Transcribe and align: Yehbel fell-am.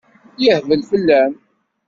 Yehbel 0.43 0.81
fell-am. 0.89 1.33